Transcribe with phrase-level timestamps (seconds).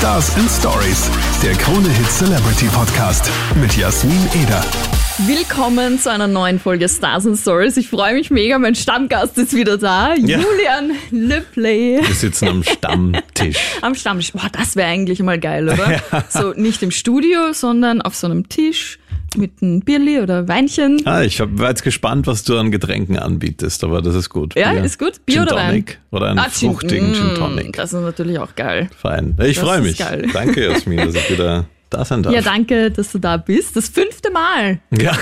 [0.00, 1.10] Stars and Stories,
[1.42, 5.09] der Krone Hit Celebrity Podcast mit Jasmin Eder.
[5.18, 7.76] Willkommen zu einer neuen Folge Stars and Stories.
[7.76, 10.38] Ich freue mich mega, mein Stammgast ist wieder da, Ja.
[10.38, 11.98] Julian Leplay.
[12.02, 13.58] Wir sitzen am Stammtisch.
[13.82, 14.32] Am Stammtisch.
[14.32, 16.00] Boah, das wäre eigentlich mal geil, oder?
[16.30, 18.98] So nicht im Studio, sondern auf so einem Tisch
[19.36, 21.02] mit einem Bierli oder Weinchen.
[21.06, 24.54] Ah, ich hab- war jetzt gespannt, was du an Getränken anbietest, aber das ist gut.
[24.56, 24.84] Ja, Bier.
[24.84, 25.24] ist gut.
[25.26, 25.66] Bier Gin oder Wein?
[25.70, 27.72] Tonic oder einen Ah, Gin- fruchtigen Gin Mm, Tonic.
[27.76, 28.88] Das ist natürlich auch geil.
[28.96, 29.36] Fein.
[29.44, 29.98] Ich freue mich.
[29.98, 30.28] geil.
[30.32, 32.32] Danke, Jasmin, dass ich wieder da sein darf.
[32.32, 33.76] Ja, danke, dass du da bist.
[33.76, 34.78] Das fünfte Mal.
[34.96, 35.12] Ja.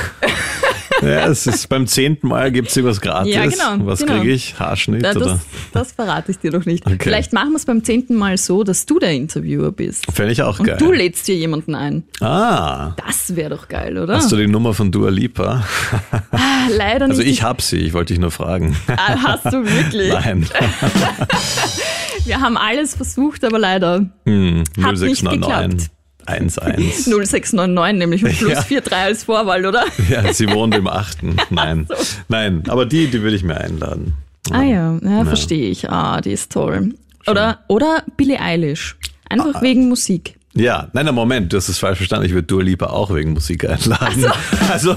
[1.03, 3.35] ja, es ist beim zehnten Mal gibt's irgendwas gratis.
[3.35, 4.19] Ja, genau, Was genau.
[4.21, 4.59] kriege ich?
[4.59, 5.21] Haarschnitt Ja, oder?
[5.27, 5.41] das,
[5.73, 6.87] das verrate ich dir noch nicht.
[6.87, 6.99] Okay.
[7.01, 10.05] Vielleicht machen wir es beim zehnten Mal so, dass du der Interviewer bist.
[10.13, 10.77] Fände ich auch Und geil.
[10.79, 12.05] du lädst dir jemanden ein.
[12.21, 14.17] ah, Das wäre doch geil, oder?
[14.17, 15.65] hast du die Nummer von Dua Lipa?
[16.31, 17.19] Ah, Leider nicht.
[17.19, 18.77] Also ich hab sie, ich wollte dich nur fragen.
[18.89, 20.13] Ah, Hast du wirklich?
[20.13, 20.47] Nein.
[22.25, 25.89] Wir haben alles versucht, aber leider Hm, Hat nicht 0699
[26.29, 27.05] 11.
[27.07, 28.61] 0699, nämlich mit plus Ja.
[28.63, 29.85] 43 als Vorwahl, oder?
[30.11, 31.37] Ja, sie wohnt im achten.
[31.51, 31.87] Nein.
[32.29, 34.15] Nein, aber die, die will ich mir einladen.
[34.51, 35.91] Ah ja, ja, verstehe ich.
[35.91, 36.95] Ah, die ist toll.
[37.27, 38.97] Oder, oder Billie Eilish.
[39.29, 39.63] Einfach Ah.
[39.63, 40.35] wegen Musik.
[40.55, 42.25] Ja, nein, Moment, du hast es falsch verstanden.
[42.27, 44.27] Ich würde Dua Lipa auch wegen Musik einladen.
[44.71, 44.95] Also,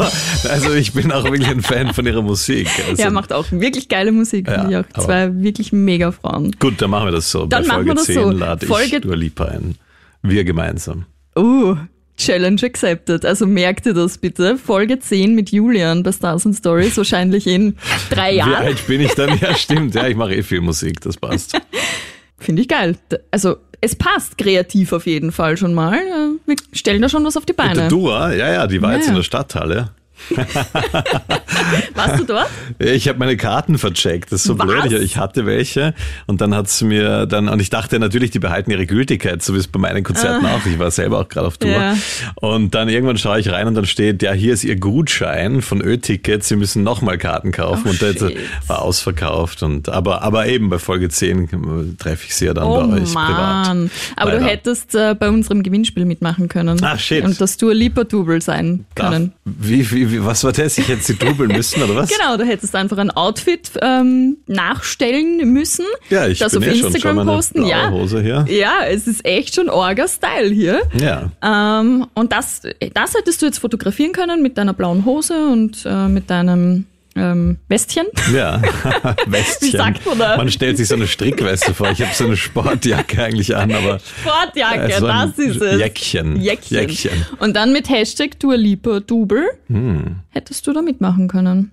[0.49, 2.67] also ich bin auch wirklich ein Fan von ihrer Musik.
[2.89, 5.03] Also, Ja, macht auch wirklich geile Musik, Ja, auch.
[5.03, 6.51] Zwei wirklich mega Frauen.
[6.59, 7.45] Gut, dann machen wir das so.
[7.45, 8.29] Dann Bei machen Folge wir das 10 so.
[8.31, 9.75] lade Folge- ich Dua Lipa ein.
[10.23, 11.05] Wir gemeinsam.
[11.37, 11.75] Uh,
[12.17, 13.25] Challenge accepted.
[13.25, 14.57] Also merkt ihr das bitte.
[14.57, 17.77] Folge 10 mit Julian bei Stars and Stories, wahrscheinlich in
[18.09, 18.53] drei Wie Jahren.
[18.53, 19.37] alt bin ich dann?
[19.39, 19.95] Ja, stimmt.
[19.95, 21.59] Ja, ich mache eh viel Musik, das passt.
[22.37, 22.95] Finde ich geil.
[23.31, 25.99] Also, es passt kreativ auf jeden Fall schon mal.
[26.45, 27.87] Wir stellen da schon was auf die Mit der Beine.
[27.87, 29.11] Dua, ja, ja, die war Ja, jetzt ja.
[29.11, 29.91] in der Stadthalle.
[31.95, 32.47] Warst du dort?
[32.79, 34.65] Ich habe meine Karten vercheckt, das ist so Was?
[34.65, 35.01] blöd.
[35.01, 35.93] Ich, hatte welche
[36.27, 39.53] und dann hat sie mir dann, und ich dachte natürlich, die behalten ihre Gültigkeit, so
[39.53, 40.65] wie es bei meinen Konzerten auch.
[40.65, 41.75] Ich war selber auch gerade auf Tour.
[41.75, 41.93] Ah.
[41.93, 41.97] Ja.
[42.35, 45.81] Und dann irgendwann schaue ich rein und dann steht, ja, hier ist ihr Gutschein von
[45.81, 47.83] Ö-Tickets, Sie müssen nochmal Karten kaufen.
[47.85, 48.37] Oh, und das shit.
[48.67, 49.63] war ausverkauft.
[49.63, 53.13] Und aber, aber eben bei Folge 10 treffe ich sie ja dann Oh bei euch
[53.13, 53.67] privat.
[53.67, 53.91] Mann.
[54.15, 54.49] Aber du Leider.
[54.49, 56.83] hättest äh, bei unserem Gewinnspiel mitmachen können.
[56.83, 57.23] Ah, shit.
[57.23, 59.33] Und das Dua Lipa Double sein können.
[59.45, 60.77] Wie, wie, wie, was war das?
[60.77, 62.09] Ich hätte sie dubeln müssen, oder was?
[62.09, 65.85] Genau, du hättest einfach ein Outfit ähm, nachstellen müssen.
[66.09, 67.59] Ja, ich das bin auf eh schon, Instagram meine posten.
[67.59, 67.91] blaue Ja.
[67.91, 68.45] Hose hier.
[68.49, 70.81] ja, es ist echt schon Orga-Style hier.
[70.99, 71.31] Ja.
[71.41, 72.61] Ähm, und das,
[72.93, 76.85] das hättest du jetzt fotografieren können mit deiner blauen Hose und äh, mit deinem
[77.15, 78.05] ähm, Westchen.
[78.33, 78.61] Ja,
[79.27, 79.67] Westchen.
[79.67, 80.37] Wie sagt man da?
[80.37, 81.91] Man stellt sich so eine Strickweste vor.
[81.91, 85.79] Ich habe so eine Sportjacke eigentlich an, aber Sportjacke, so das ist es.
[85.79, 86.39] Jäckchen.
[86.39, 86.77] Jäckchen.
[86.77, 87.25] Jäckchen.
[87.39, 90.19] Und dann mit Hashtag Dua Lipa Double Hm.
[90.29, 91.71] hättest du da mitmachen können.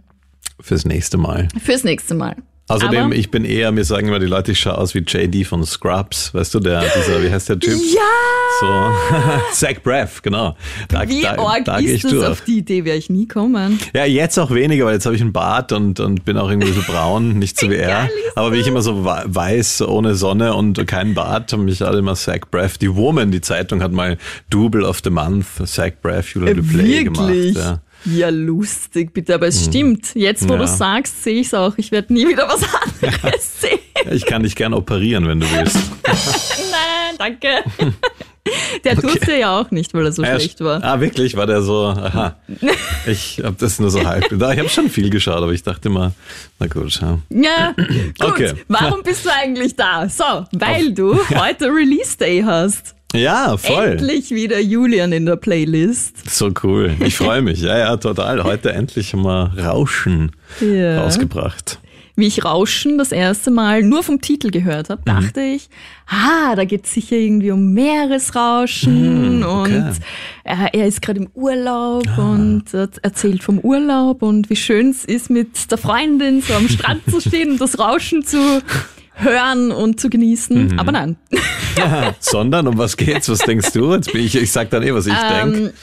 [0.60, 1.47] fürs nächste Mal.
[1.62, 2.34] Fürs nächste Mal.
[2.69, 5.47] Außerdem, Aber- ich bin eher, mir sagen immer die Leute, ich schaue aus wie JD
[5.47, 6.34] von Scrubs.
[6.34, 7.73] Weißt du, der, dieser, wie heißt der Typ?
[7.73, 8.03] Ja!
[8.61, 8.67] So,
[9.53, 10.56] Zach Braff, genau.
[10.89, 12.11] Da, Wie da, org da ist das?
[12.12, 12.27] durch.
[12.27, 13.79] Auf die Idee wäre ich nie kommen.
[13.95, 16.73] Ja, jetzt auch weniger, weil jetzt habe ich einen Bart und, und bin auch irgendwie
[16.73, 18.09] so braun, nicht so wie er.
[18.34, 22.17] Aber wie ich immer so weiß, ohne Sonne und keinen Bart, haben mich alle immer
[22.17, 22.77] Zach Braff.
[22.79, 24.19] Die Woman, die Zeitung, hat mal
[24.50, 27.33] Double of the Month, Zach Braff, Julian Duplay gemacht.
[27.55, 27.81] Ja.
[28.05, 29.35] Ja, lustig, bitte.
[29.35, 30.15] Aber es stimmt.
[30.15, 30.61] Jetzt, wo Ja.
[30.61, 31.75] du sagst, sehe ich es auch.
[31.79, 33.79] Ich werde nie wieder was anderes sehen.
[34.13, 35.77] Ich kann dich gern operieren, wenn du willst.
[36.07, 37.49] Nein, danke.
[38.85, 40.83] Der durfte ja auch nicht, weil er so ja, schlecht war.
[40.83, 41.37] Ah, wirklich?
[41.37, 41.87] War der so?
[41.89, 42.37] Aha.
[43.07, 44.27] Ich habe das nur so halb.
[44.39, 46.13] Da, Ich habe schon viel geschaut, aber ich dachte mal,
[46.59, 46.99] na gut.
[47.01, 47.19] Ja.
[47.29, 48.23] Ja, gut.
[48.31, 48.55] Okay.
[48.69, 50.09] Warum bist du eigentlich da?
[50.09, 52.95] So, weil du heute Release Day hast.
[53.15, 53.87] Ja, voll.
[53.93, 56.29] Endlich wieder Julian in der Playlist.
[56.31, 56.95] So cool.
[57.01, 57.61] Ich freue mich.
[57.63, 58.45] Ja, ja, total.
[58.45, 61.03] Heute endlich haben wir Rauschen Ja.
[61.03, 61.79] rausgebracht.
[62.17, 64.93] Wie ich Rauschen das erste Mal nur vom Titel gehört Mhm.
[64.93, 65.69] habe, dachte ich,
[66.09, 69.77] ah, da geht es sicher irgendwie um Meeresrauschen Mhm, okay.
[69.77, 69.93] und
[70.45, 72.33] er, er ist gerade im Urlaub Ah.
[72.33, 76.69] und er erzählt vom Urlaub und wie schön es ist, mit der Freundin so am
[76.69, 78.61] Strand zu stehen und das Rauschen zu
[79.19, 80.69] hören und zu genießen.
[80.69, 80.79] Mhm.
[80.79, 81.17] Aber nein.
[82.21, 83.29] Sondern um was geht's?
[83.29, 83.93] Was denkst du?
[83.94, 85.75] Jetzt bin ich, ich sag dann eh, was ich Ähm, denk.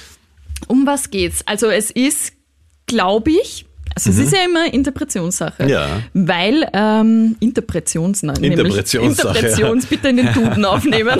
[0.67, 1.41] Um was geht's?
[1.45, 2.33] Also es ist,
[2.87, 3.65] glaube ich,
[3.95, 5.63] also es ist ja immer Interpretationssache.
[5.63, 5.69] Mhm.
[5.69, 6.01] Ja.
[6.13, 11.17] Weil, ähm, Interpretations, nein, Interpretationssache, Interpretations, bitte in den Duden aufnehmen.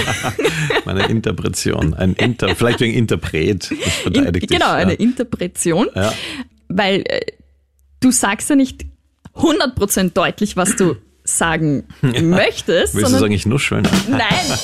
[0.83, 1.93] Meine Interpretation.
[1.93, 3.71] Ein Inter, vielleicht wegen Interpret.
[3.71, 4.99] In, verteidigt genau, dich, eine ja.
[4.99, 5.87] Interpretation.
[5.95, 6.13] Ja.
[6.67, 7.21] Weil äh,
[8.01, 8.85] du sagst ja nicht
[9.35, 13.83] 100% deutlich, was du sagen möchtest, Willst du sondern sagen, ich nuscheln?
[14.07, 14.19] Nein,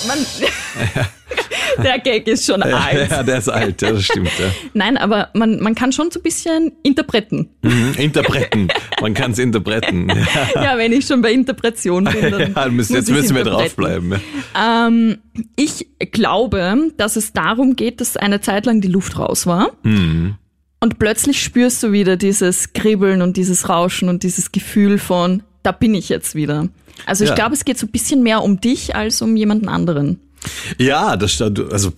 [0.08, 0.18] man,
[1.84, 3.10] Der Gag ist schon alt.
[3.10, 4.28] Ja, der ist alt, ja, das stimmt.
[4.38, 4.46] Ja.
[4.74, 7.50] Nein, aber man, man kann schon so ein bisschen interpreten.
[7.62, 8.68] Mhm, Interpreten,
[9.00, 10.10] man kann es interpreten.
[10.56, 10.64] Ja.
[10.64, 14.12] Ja, wenn ich schon bei Interpretation bin, dann Ja, müssen, muss jetzt müssen wir draufbleiben.
[14.54, 14.88] ja.
[14.88, 15.18] Ähm,
[15.56, 19.72] ich glaube, dass es darum geht, dass eine Zeit lang die Luft raus war.
[19.84, 20.36] Mhm.
[20.82, 25.72] Und plötzlich spürst du wieder dieses Kribbeln und dieses Rauschen und dieses Gefühl von, da
[25.72, 26.68] bin ich jetzt wieder.
[27.06, 27.36] Also ich Ja.
[27.36, 30.20] glaube, es geht so ein bisschen mehr um dich als um jemanden anderen.
[30.78, 31.92] Ja, das stand, also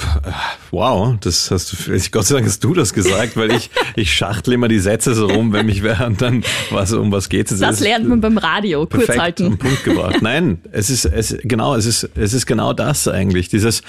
[0.71, 1.77] wow, das hast du,
[2.11, 5.27] Gott sei Dank hast du das gesagt, weil ich, ich schachtle immer die Sätze so
[5.27, 7.59] rum, wenn mich wer und dann, was, um was geht es?
[7.59, 9.45] Das lernt man beim Radio, kurz perfekt halten.
[9.45, 10.21] am Punkt gebracht.
[10.21, 13.47] Nein, es ist es genau, es ist es ist genau das eigentlich.
[13.47, 13.81] Dieses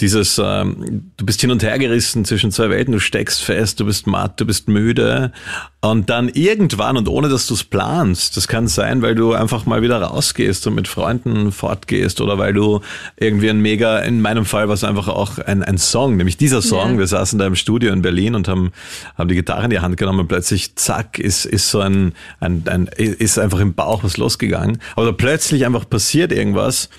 [0.00, 3.84] dieses ähm, du bist hin und her gerissen zwischen zwei Welten, du steckst fest, du
[3.84, 5.32] bist matt, du bist müde
[5.82, 9.66] und dann irgendwann und ohne dass du es planst, das kann sein, weil du einfach
[9.66, 12.80] mal wieder rausgehst und mit Freunden fortgehst oder weil du
[13.16, 16.62] irgendwie ein mega in meinem Fall war es einfach auch ein, ein Song, nämlich dieser
[16.62, 16.92] Song.
[16.92, 16.98] Ja.
[16.98, 18.72] Wir saßen da im Studio in Berlin und haben,
[19.16, 22.62] haben die Gitarre in die Hand genommen und plötzlich, zack, ist, ist so ein, ein,
[22.66, 24.78] ein, ist einfach im Bauch was losgegangen.
[24.96, 26.90] Aber plötzlich einfach passiert irgendwas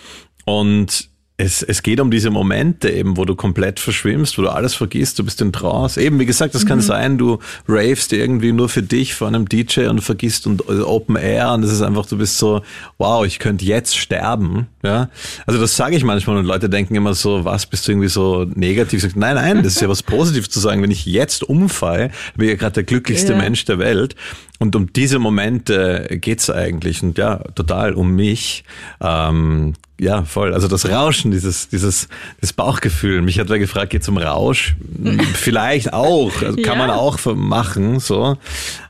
[0.46, 1.11] und
[1.42, 5.18] es, es geht um diese Momente eben, wo du komplett verschwimmst, wo du alles vergisst,
[5.18, 6.00] du bist in Trance.
[6.00, 9.88] Eben, wie gesagt, das kann sein, du ravest irgendwie nur für dich vor einem DJ
[9.88, 12.62] und vergisst und äh, Open Air und es ist einfach, du bist so,
[13.00, 14.68] wow, ich könnte jetzt sterben.
[14.84, 15.10] Ja,
[15.46, 18.46] also das sage ich manchmal und Leute denken immer so, was bist du irgendwie so
[18.56, 19.02] negativ?
[19.02, 20.82] Sag, nein, nein, das ist ja was Positives zu sagen.
[20.84, 23.38] Wenn ich jetzt umfalle, bin ich ja gerade der glücklichste Ja.
[23.38, 24.16] Mensch der Welt.
[24.60, 28.64] Und um diese Momente geht's eigentlich und ja, total um mich.
[29.02, 30.51] Ähm, ja, voll.
[30.56, 32.07] Also das Rauschen, dieses, dieses,
[32.42, 33.21] das Bauchgefühl.
[33.21, 34.75] Mich hat wer gefragt, geht's um Rausch?
[35.36, 36.31] Vielleicht auch.
[36.42, 36.88] Also kann Ja.
[36.88, 38.36] man auch machen, so.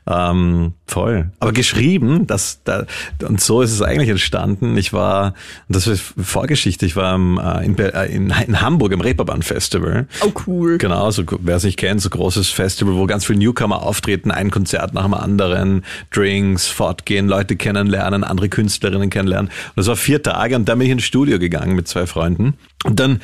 [0.04, 1.30] Ähm, voll.
[1.38, 2.86] Aber geschrieben, das, da,
[3.26, 4.76] und so ist es eigentlich entstanden.
[4.76, 5.34] Ich war,
[5.68, 9.42] und das ist Vorgeschichte, ich war am, äh, in, äh, in, in Hamburg am Reeperbahn
[9.42, 10.08] Festival.
[10.24, 10.78] Oh, cool.
[10.78, 14.50] Genau, so, wer es nicht kennt, so großes Festival, wo ganz viele Newcomer auftreten, ein
[14.50, 19.50] Konzert nach dem anderen, Drinks, fortgehen, Leute kennenlernen, andere Künstlerinnen kennenlernen.
[19.50, 22.54] Und das war vier Tage und dann bin ich ins Studio gegangen mit zwei Freunden.
[22.82, 23.20] Und dann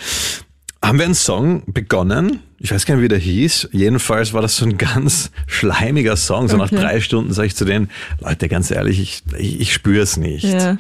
[0.81, 2.41] haben wir einen Song begonnen.
[2.61, 3.69] Ich weiß gar nicht, wie der hieß.
[3.73, 6.49] Jedenfalls war das so ein ganz schleimiger Song.
[6.49, 6.81] So nach Okay.
[6.81, 7.89] drei Stunden sage ich zu denen,
[8.21, 10.45] Leute, ganz ehrlich, ich, ich, ich spüre es nicht.
[10.45, 10.77] Ja.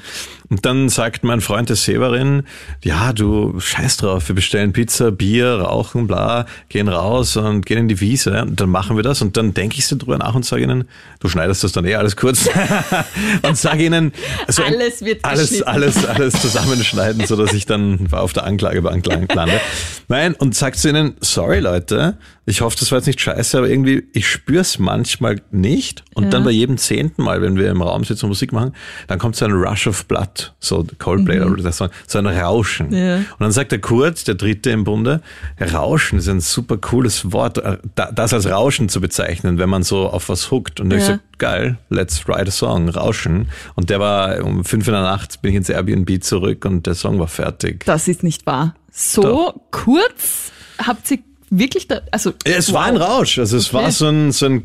[0.50, 2.42] Und dann sagt mein Freund der Severin,
[2.82, 7.88] ja, du scheiß drauf, wir bestellen Pizza, Bier, rauchen, bla, gehen raus und gehen in
[7.88, 10.46] die Wiese und dann machen wir das und dann denke ich so drüber nach und
[10.46, 10.84] sage ihnen,
[11.20, 12.48] du schneidest das dann eh alles kurz
[13.42, 14.12] und sage ihnen,
[14.46, 19.60] also Alles wird alles, alles, alles zusammenschneiden, so dass ich dann auf der Anklagebank lande.
[20.08, 23.68] Nein, und sagt zu ihnen, sorry Leute, ich hoffe, das war jetzt nicht scheiße, aber
[23.68, 26.02] irgendwie, ich spür's manchmal nicht.
[26.14, 26.30] Und Ja.
[26.30, 28.72] dann bei jedem zehnten Mal, wenn wir im Raum sitzen und Musik machen,
[29.06, 32.88] dann kommt so ein Rush of Blood, so Coldplay oder das, so so ein Rauschen.
[32.88, 32.94] Mhm.
[32.96, 33.16] Ja.
[33.16, 35.20] Und dann sagt der Kurt, der Dritte im Bunde,
[35.60, 39.82] Rauschen ist ein super cooles Wort, äh, da- das als Rauschen zu bezeichnen, wenn man
[39.82, 40.80] so auf was huckt.
[40.80, 41.14] Und ich Ja.
[41.14, 43.48] so, geil, let's write a song, Rauschen.
[43.74, 46.94] Und der war um fünf in der Nacht, bin ich ins Airbnb zurück und der
[46.94, 47.84] Song war fertig.
[47.84, 48.74] Das ist nicht wahr.
[48.90, 49.54] So Doch.
[49.70, 50.50] kurz
[50.84, 51.18] habt ihr
[51.50, 52.32] wirklich da, also.
[52.46, 52.74] Ja, es wow.
[52.74, 53.38] war ein Rausch.
[53.38, 53.84] Also es Okay.
[53.84, 54.64] war so ein, so ein,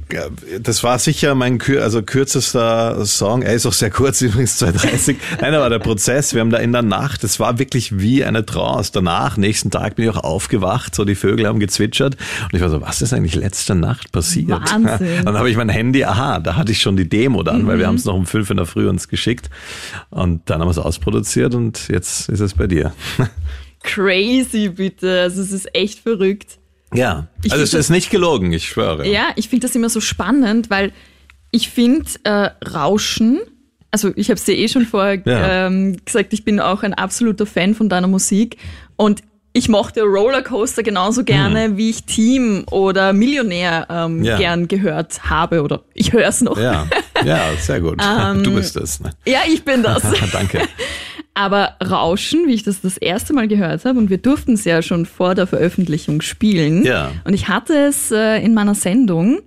[0.61, 3.41] das war sicher mein kür also kürzester Song.
[3.41, 5.15] Er ist auch sehr kurz, übrigens 2,30.
[5.41, 8.45] Nein, aber der Prozess, wir haben da in der Nacht, es war wirklich wie eine
[8.45, 8.91] Trance.
[8.93, 12.69] Danach, nächsten Tag bin ich auch aufgewacht, so die Vögel haben gezwitschert und ich war
[12.69, 14.49] so, was ist eigentlich letzte Nacht passiert?
[14.49, 15.09] Wahnsinn.
[15.25, 17.87] Dann habe ich mein Handy, aha, da hatte ich schon die Demo dann, weil wir
[17.87, 19.49] haben es noch um fünf in der Früh uns geschickt
[20.09, 22.93] und dann haben wir es ausproduziert und jetzt ist es bei dir.
[23.83, 25.21] Crazy, bitte.
[25.21, 26.57] Also es ist echt verrückt.
[26.93, 29.07] Ja, Ich also es find ist nicht gelogen, ich schwöre.
[29.07, 30.91] Ja, ich finde das immer so spannend, weil
[31.51, 33.39] ich finde äh, Rauschen,
[33.91, 35.67] also ich habe es dir eh schon vorher Ja.
[35.67, 38.57] ähm, gesagt, ich bin auch ein absoluter Fan von deiner Musik
[38.95, 39.21] und
[39.55, 44.23] ich mochte Rollercoaster genauso gerne, wie ich Team oder Millionär ähm, Hm.
[44.23, 44.37] Ja.
[44.37, 46.57] gern gehört habe oder ich höre es noch.
[46.57, 46.87] Ja,
[47.23, 48.01] ja, sehr gut.
[48.03, 48.99] Ähm, du bist es.
[48.99, 49.11] Ne?
[49.27, 50.01] ja, ich bin das.
[50.31, 50.61] Danke.
[51.35, 54.81] Aber Rauschen, wie ich das das erste Mal gehört habe, und wir durften es ja
[54.81, 56.85] schon vor der Veröffentlichung spielen.
[56.85, 57.11] Ja.
[57.25, 59.39] Und ich hatte es äh, in meiner Sendung.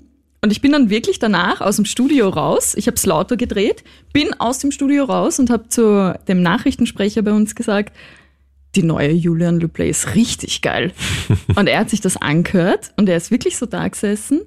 [0.42, 2.74] Und ich bin dann wirklich danach aus dem Studio raus.
[2.76, 7.22] Ich habe es lauter gedreht, bin aus dem Studio raus und habe zu dem Nachrichtensprecher
[7.22, 7.96] bei uns gesagt,
[8.76, 10.92] die neue Julian Leplay ist richtig geil.
[11.56, 14.42] und er hat sich das angehört und er ist wirklich so da gesessen.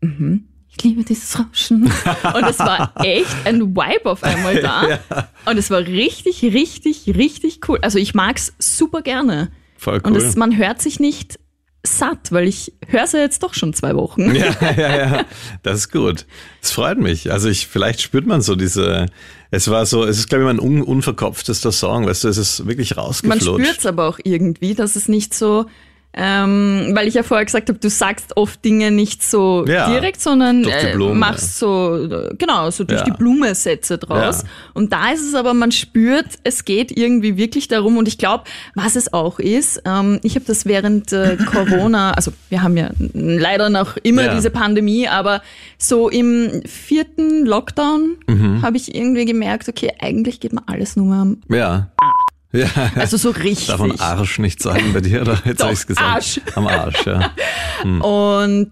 [0.00, 0.44] Mhm.
[0.76, 1.84] Ich liebe dieses Rauschen.
[2.34, 4.98] Und es war echt ein Vibe auf einmal da.
[5.46, 7.78] Und es war richtig, richtig, richtig cool.
[7.82, 9.50] Also ich mag's super gerne.
[9.76, 10.16] Voll Und cool.
[10.22, 11.38] es, man hört sich nicht
[11.86, 14.34] satt, weil ich höre es ja jetzt doch schon zwei Wochen.
[14.34, 15.24] ja, ja, ja.
[15.62, 16.26] Das ist gut.
[16.62, 17.30] Es freut mich.
[17.30, 19.06] Also ich, vielleicht spürt man so diese,
[19.50, 22.66] es war so, es ist glaube ich mein un, unverkopftester Song, weißt du, es ist
[22.66, 23.64] wirklich Man rausgeflutscht.
[23.66, 25.66] spürt es aber auch irgendwie, dass es nicht so
[26.16, 30.20] Ähm, weil ich ja vorher gesagt habe, du sagst oft Dinge nicht so Ja, direkt,
[30.20, 32.06] sondern äh, machst so,
[32.38, 33.04] genau, so durch Ja.
[33.04, 34.42] die Blume Sätze draus.
[34.42, 34.48] Ja.
[34.74, 37.96] Und da ist es aber, man spürt, es geht irgendwie wirklich darum.
[37.96, 38.44] Und ich glaube,
[38.76, 42.90] was es auch ist, ähm, ich habe das während äh, Corona, also wir haben ja
[43.12, 45.42] leider noch immer diese Pandemie, aber
[45.78, 48.62] so im vierten Lockdown Mhm.
[48.62, 51.88] habe ich irgendwie gemerkt, okay, eigentlich geht mir alles nur am, Ja.
[52.54, 52.68] Ja.
[52.94, 53.66] also so richtig.
[53.66, 55.22] Darf man Arsch nicht sagen bei dir?
[55.22, 56.06] Oder jetzt Doch, hab ich's gesagt.
[56.08, 56.40] Arsch.
[56.54, 57.30] Am Arsch, ja.
[57.84, 58.70] Und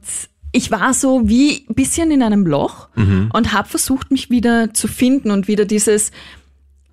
[0.53, 3.31] ich war so wie ein bisschen in einem Loch Mhm.
[3.33, 6.11] und habe versucht, mich wieder zu finden und wieder dieses,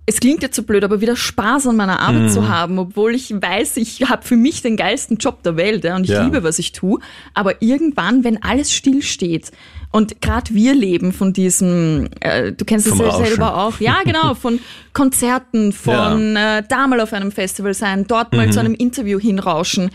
[0.05, 2.29] es klingt jetzt so blöd, aber wieder Spaß an meiner Arbeit Mhm.
[2.29, 5.96] zu haben, obwohl ich weiß, ich habe für mich den geilsten Job der Welt ja,
[5.96, 6.24] und ich Ja.
[6.24, 7.00] liebe, was ich tue.
[7.34, 9.51] Aber irgendwann, wenn alles still steht
[9.91, 14.34] und gerade wir leben von diesem, äh, du kennst es ja selber auch, ja genau,
[14.39, 14.60] von
[14.93, 18.51] Konzerten, von äh, da mal auf einem Festival sein, dort mal Mhm.
[18.51, 19.89] zu einem Interview hinrauschen,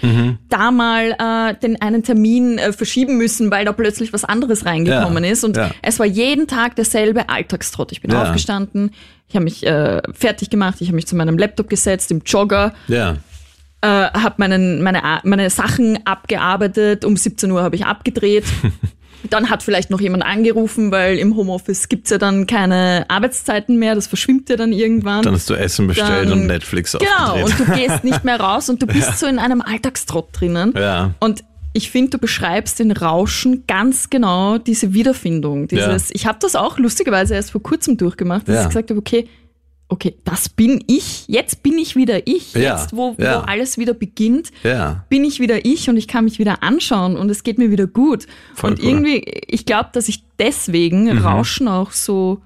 [0.48, 5.22] da mal äh, den einen Termin äh, verschieben müssen, weil da plötzlich was anderes reingekommen
[5.24, 5.44] Ja, ist.
[5.44, 5.70] Und ja.
[5.82, 7.92] es war jeden Tag derselbe Alltagstrott.
[7.92, 8.22] Ich bin Ja.
[8.22, 8.90] aufgestanden,
[9.28, 12.72] ich habe mich äh, fertig gemacht, ich habe mich zu meinem Laptop gesetzt, im Jogger,
[12.88, 13.16] Ja.
[13.80, 14.58] äh, habe meine,
[15.24, 18.44] meine Sachen abgearbeitet, um 17 Uhr habe ich abgedreht.
[19.31, 23.95] Dann hat vielleicht noch jemand angerufen, weil im Homeoffice gibt's ja dann keine Arbeitszeiten mehr,
[23.95, 25.23] das verschwimmt ja dann irgendwann.
[25.23, 27.11] Dann hast du Essen bestellt Dann- und Netflix Genau,
[27.43, 27.61] aufgedreht.
[27.61, 30.73] und du gehst nicht mehr raus und du bist so in einem Alltagstrott drinnen.
[30.76, 31.14] Ja.
[31.21, 35.66] Und ich finde, du beschreibst den Rauschen ganz genau, diese Wiederfindung.
[35.69, 38.61] Dieses, Ich habe das auch lustigerweise erst vor kurzem durchgemacht, dass Ja.
[38.62, 39.26] ich gesagt habe, okay,
[39.88, 43.40] okay, das bin ich, jetzt bin ich wieder ich, Ja, jetzt wo, ja.
[43.42, 45.04] wo alles wieder beginnt, Ja.
[45.08, 47.86] bin ich wieder ich und ich kann mich wieder anschauen und es geht mir wieder
[47.86, 48.26] gut.
[48.54, 48.84] Voll und cool.
[48.84, 49.04] Mhm.
[49.04, 52.40] irgendwie, ich glaube, dass ich deswegen Rauschen auch so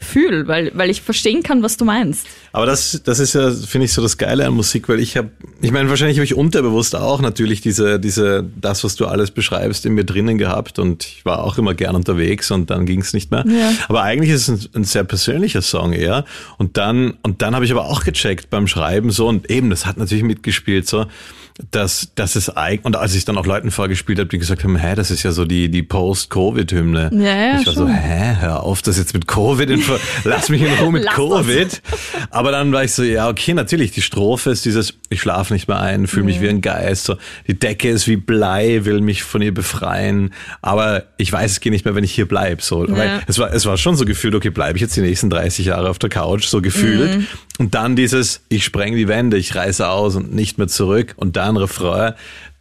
[0.00, 2.26] fühle, weil, weil ich verstehen kann, was du meinst.
[2.52, 5.30] Aber das, das ist ja, finde ich, so das Geile an Musik, weil ich habe,
[5.60, 9.84] ich meine, wahrscheinlich habe ich unterbewusst auch natürlich diese, diese, das, was du alles beschreibst,
[9.86, 13.12] in mir drinnen gehabt und ich war auch immer gern unterwegs und dann ging es
[13.12, 13.44] nicht mehr.
[13.46, 13.72] Ja.
[13.88, 16.24] Aber eigentlich ist es ein, ein sehr persönlicher Song eher.
[16.58, 19.84] Und dann, und dann habe ich aber auch gecheckt beim Schreiben so und eben, das
[19.84, 21.06] hat natürlich mitgespielt so,
[21.70, 24.76] dass, dass es eigentlich, und als ich dann auch Leuten vorgespielt habe, die gesagt haben,
[24.76, 27.10] hä, das ist ja so die, die Post-Covid-Hymne.
[27.12, 27.94] Ja, ja, ich war so, schon.
[27.94, 29.80] hä, hör auf, das jetzt mit Covid, in,
[30.24, 31.24] lass mich in Ruhe mit Lass das.
[31.24, 31.82] Covid.
[32.30, 35.68] Aber dann war ich so, ja, okay, natürlich, die Strophe ist dieses, ich schlafe nicht
[35.68, 37.16] mehr ein, fühle mich wie ein Geist, so,
[37.46, 41.72] die Decke ist wie Blei, will mich von ihr befreien, aber ich weiß, es geht
[41.72, 42.86] nicht mehr, wenn ich hier bleib, so.
[42.88, 45.66] Weil es war, es war schon so gefühlt, okay, bleibe ich jetzt die nächsten 30
[45.66, 47.26] Jahre auf der Couch, so gefühlt.
[47.58, 51.36] Und dann dieses, ich spreng die Wände, ich reiße aus und nicht mehr zurück und
[51.36, 52.14] dann Refrain,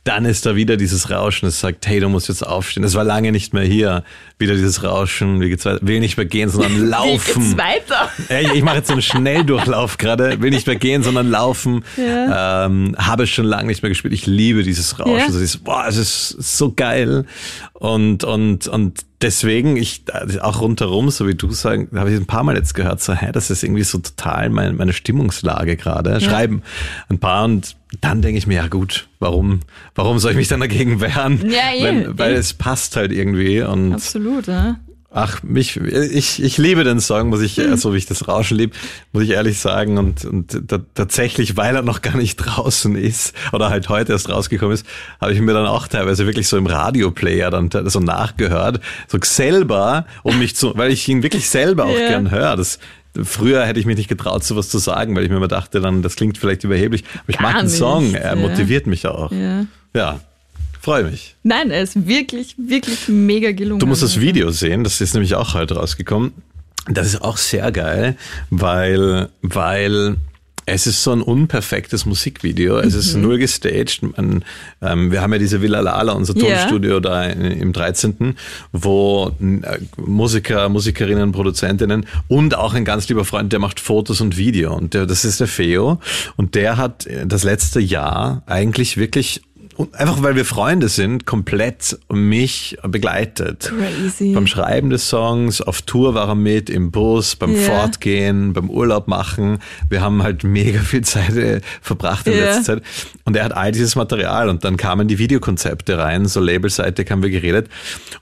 [0.08, 2.84] dann ist da wieder dieses Rauschen, das sagt, hey, du musst jetzt aufstehen.
[2.84, 4.04] Es war lange nicht mehr hier.
[4.40, 5.80] Wieder dieses Rauschen, wie geht's weiter?
[5.82, 7.42] Will nicht mehr gehen, sondern Wie laufen.
[7.42, 8.10] geht's weiter?
[8.30, 11.84] Ey, ich mache jetzt so einen Schnelldurchlauf gerade, will nicht mehr gehen, sondern laufen.
[11.98, 14.14] Ähm, habe es schon lange nicht mehr gespielt.
[14.14, 15.18] Ich liebe dieses Rauschen.
[15.18, 15.32] Ja.
[15.32, 17.26] So dieses, boah, es ist so geil.
[17.74, 20.04] Und, und, und deswegen, ich
[20.42, 23.32] auch rundherum, so wie du sagen, habe ich ein paar Mal jetzt gehört, so, hä,
[23.32, 26.20] das ist irgendwie so total mein, meine Stimmungslage gerade.
[26.22, 26.62] Schreiben
[27.10, 29.62] ein paar und dann denke ich mir, ja gut, warum,
[29.96, 31.50] warum soll ich mich dann dagegen wehren?
[31.50, 32.38] Ja, eh, Wenn, weil eh.
[32.38, 34.78] es passt halt irgendwie und Absolut, ja.
[35.10, 38.74] Ach, mich, ich, ich liebe den Song, muss ich, so wie ich das Rauschen lieb,
[39.14, 39.98] muss ich ehrlich sagen.
[39.98, 40.62] Und, und
[40.96, 44.86] tatsächlich, weil er noch gar nicht draußen ist oder halt heute erst rausgekommen ist,
[45.22, 50.06] habe ich mir dann auch teilweise wirklich so im Radioplayer dann so nachgehört, so selber,
[50.24, 52.10] um mich zu, weil ich ihn wirklich selber auch Ja.
[52.10, 52.58] gern höre.
[52.58, 52.78] Das,
[53.24, 56.02] früher hätte ich mich nicht getraut, sowas zu sagen, weil ich mir immer dachte, dann,
[56.02, 57.06] das klingt vielleicht überheblich.
[57.22, 58.42] Aber ich Gar mag den Song, nicht, er ja.
[58.48, 59.32] motiviert mich auch.
[59.32, 59.66] Ja.
[59.96, 60.20] Ja,
[60.88, 61.36] freue mich.
[61.44, 63.80] Nein, er ist wirklich, wirklich mega gelungen.
[63.80, 66.32] Du musst das Video sehen, das ist nämlich auch heute rausgekommen.
[66.90, 68.16] Das ist auch sehr geil,
[68.50, 70.16] weil, weil
[70.66, 72.78] es ist so ein unperfektes Musikvideo.
[72.80, 73.22] Es ist Mhm.
[73.22, 74.02] nur gestaged.
[74.18, 74.44] Man,
[74.82, 76.36] ähm, wir haben ja diese Villa Lala, unser.
[76.36, 78.36] Tonstudio da in, im 13.,
[78.72, 84.38] wo äh, Musiker, Musikerinnen, Produzentinnen und auch ein ganz lieber Freund, der macht Fotos und
[84.38, 84.74] Video.
[84.74, 86.00] Und der, das ist der Feo.
[86.38, 89.42] Und der hat äh, das letzte Jahr eigentlich wirklich
[89.78, 93.72] und einfach weil wir Freunde sind, komplett mich begleitet.
[93.78, 94.34] Crazy.
[94.34, 97.62] Beim Schreiben des Songs, auf Tour war er mit, im Bus, beim Ja.
[97.62, 99.60] Fortgehen, beim Urlaub machen.
[99.90, 102.46] Wir haben halt mega viel Zeit äh, verbracht in Ja.
[102.46, 102.84] letzter Zeit.
[103.24, 107.22] Und er hat all dieses Material und dann kamen die Videokonzepte rein, so labelseitig haben
[107.22, 107.70] wir geredet.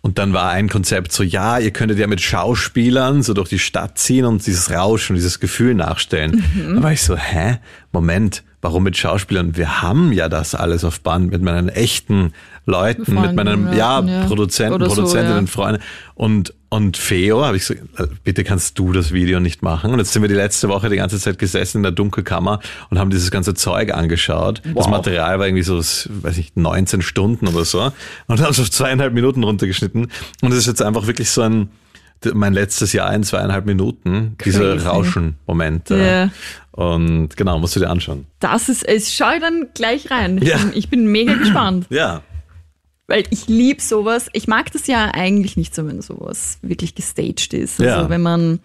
[0.02, 3.60] Und dann war ein Konzept so, ja, ihr könntet ja mit Schauspielern so durch die
[3.60, 6.44] Stadt ziehen und dieses Rauschen, dieses Gefühl nachstellen.
[6.54, 6.76] Mhm.
[6.76, 7.60] Da war ich so, hä?
[7.92, 9.56] Moment, warum mit Schauspielern?
[9.56, 12.34] Wir haben ja das alles auf Band mit meinen echten
[12.66, 14.26] Leuten, mit Freunden, meinen, ja, ja.
[14.26, 15.52] Produzenten, so, Produzentinnen, ja.
[15.52, 15.80] Freunde.
[16.16, 17.84] Und, und Feo habe ich gesagt,
[18.24, 19.92] bitte kannst du das Video nicht machen.
[19.92, 22.98] Und jetzt sind wir die letzte Woche die ganze Zeit gesessen in der Dunkelkammer und
[22.98, 24.64] haben dieses ganze Zeug angeschaut.
[24.66, 24.74] Wow.
[24.78, 27.92] Das Material war irgendwie so, weiß ich, 19 Stunden oder so.
[28.26, 30.08] Und haben es auf zweieinhalb Minuten runtergeschnitten.
[30.42, 31.70] Und es ist jetzt einfach wirklich so ein,
[32.34, 34.58] mein letztes Jahr in zweieinhalb Minuten, Crazy.
[34.60, 35.96] diese Rauschen-Momente.
[35.96, 36.32] Yeah.
[36.72, 38.26] Und genau, musst du dir anschauen.
[38.40, 40.40] Das ist, es schau ich dann gleich rein.
[40.42, 40.58] Ich, ja.
[40.58, 41.88] bin, ich bin mega gespannt.
[41.90, 42.22] Ja.
[43.08, 44.28] Weil ich liebe sowas.
[44.34, 47.80] Ich mag das ja eigentlich nicht so, wenn sowas wirklich gestaged ist.
[47.80, 48.10] Also ja.
[48.10, 48.60] wenn man,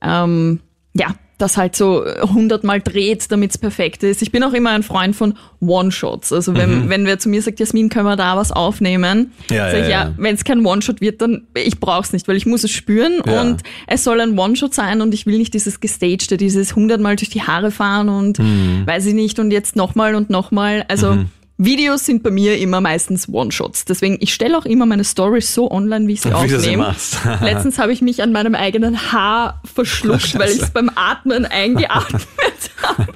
[0.00, 0.60] ähm,
[0.94, 4.22] ja, das halt so hundertmal dreht, damit es perfekt ist.
[4.22, 6.32] Ich bin auch immer ein Freund von One-Shots.
[6.32, 6.88] Also wenn, mhm.
[6.88, 9.32] wenn wer zu mir sagt, Jasmin, können wir da was aufnehmen?
[9.50, 10.14] Ja, sag ich, ja, ja.
[10.16, 13.20] wenn es kein One-Shot wird, dann ich brauche es nicht, weil ich muss es spüren
[13.26, 13.40] ja.
[13.40, 17.30] und es soll ein One-Shot sein und ich will nicht dieses gestagte, dieses hundertmal durch
[17.30, 18.86] die Haare fahren und mhm.
[18.86, 20.84] weiß ich nicht und jetzt nochmal und nochmal.
[20.88, 21.26] Also mhm.
[21.58, 23.84] Videos sind bei mir immer meistens One-Shots.
[23.84, 26.94] Deswegen, ich stelle auch immer meine Stories so online, wie ich sie wie aufnehme.
[27.40, 31.44] Letztens habe ich mich an meinem eigenen Haar verschluckt, oh, weil ich es beim Atmen
[31.44, 32.22] eingeatmet
[32.82, 33.06] habe.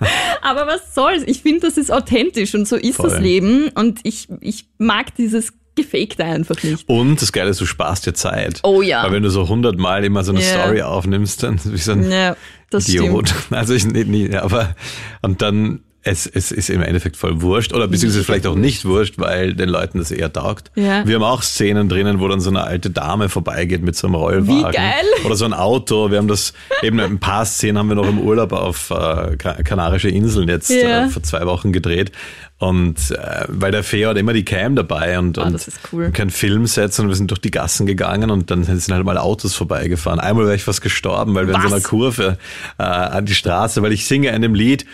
[0.43, 1.23] Aber was soll's?
[1.26, 3.11] Ich finde, das ist authentisch und so ist Voll.
[3.11, 3.69] das Leben.
[3.75, 6.88] Und ich, ich mag dieses gefakte einfach nicht.
[6.88, 8.61] Und das Geile ist, du sparst dir Zeit.
[8.64, 9.05] Oh ja.
[9.05, 10.62] Weil wenn du so hundertmal immer so eine yeah.
[10.62, 12.37] Story aufnimmst, dann bist du so ein ja,
[12.73, 13.28] Idiot.
[13.28, 13.47] Stimmt.
[13.50, 14.75] Also ich nicht, nie, aber
[15.23, 19.15] und dann es, es ist im Endeffekt voll wurscht oder beziehungsweise vielleicht auch nicht wurscht,
[19.19, 20.71] weil den Leuten das eher taugt.
[20.77, 21.05] Ja.
[21.07, 24.15] Wir haben auch Szenen drinnen, wo dann so eine alte Dame vorbeigeht mit so einem
[24.15, 24.57] Rollwagen.
[24.57, 25.05] Wie geil.
[25.25, 26.13] Oder so ein Auto.
[26.13, 30.09] Wir haben das, eben ein paar Szenen haben wir noch im Urlaub auf äh, Kanarische
[30.09, 31.07] Inseln jetzt ja.
[31.07, 32.13] äh, vor zwei Wochen gedreht.
[32.59, 36.11] Und äh, weil der Fee hat immer die Cam dabei und, oh, und cool.
[36.13, 39.55] kein Filmset, sondern wir sind durch die Gassen gegangen und dann sind halt mal Autos
[39.57, 40.21] vorbeigefahren.
[40.21, 41.65] Einmal wäre ich fast gestorben, weil wir Was?
[41.65, 42.39] in so einer Kurve
[42.79, 44.87] äh, an die Straße, weil ich singe in dem Lied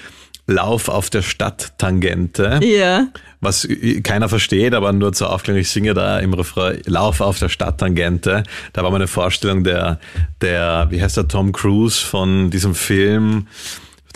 [0.47, 2.61] Lauf auf der Stadttangente.
[2.63, 3.09] Ja.
[3.41, 3.67] Was
[4.03, 8.43] keiner versteht, aber nur zur Aufklärung, ich singe da im Refrain Lauf auf der Stadttangente.
[8.73, 9.99] Da war meine Vorstellung der,
[10.41, 13.49] der, wie heißt der, Tom Cruise von diesem Film,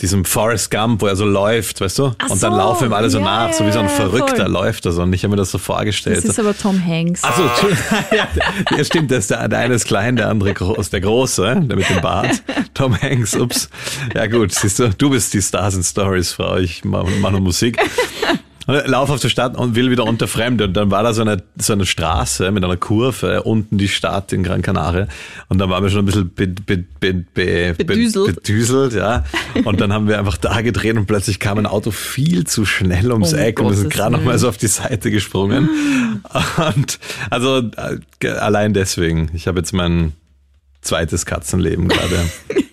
[0.01, 2.13] diesem Forrest Gump, wo er so läuft, weißt du?
[2.19, 4.45] Ach und dann so, laufen ihm alle so ja, nach, so wie so ein Verrückter
[4.45, 4.53] voll.
[4.53, 5.03] läuft er so.
[5.03, 6.19] Und ich habe mir das so vorgestellt.
[6.19, 7.25] Das ist aber Tom Hanks.
[7.25, 7.49] Achso,
[8.77, 11.77] ja, stimmt, das ist der, der eine ist klein, der andere groß, der Große, der
[11.77, 12.43] mit dem Bart.
[12.75, 13.69] Tom Hanks, ups.
[14.15, 17.41] Ja gut, siehst du, du bist die Stars and Stories Frau, ich mache mach nur
[17.41, 17.79] Musik.
[18.67, 20.65] Lauf auf der Stadt und will wieder unter Fremde.
[20.65, 24.33] Und dann war da so eine, so eine Straße mit einer Kurve, unten die Stadt
[24.33, 25.07] in Gran Canaria.
[25.49, 28.43] Und dann waren wir schon ein bisschen be, be, be, bedüselt.
[28.43, 28.95] bedüselt.
[28.95, 29.25] ja.
[29.65, 33.13] Und dann haben wir einfach da gedreht und plötzlich kam ein Auto viel zu schnell
[33.13, 35.69] ums oh Eck und wir sind gerade noch mal so auf die Seite gesprungen.
[36.57, 36.99] Und
[37.31, 39.31] also äh, allein deswegen.
[39.33, 40.13] Ich habe jetzt mein
[40.81, 42.19] zweites Katzenleben gerade.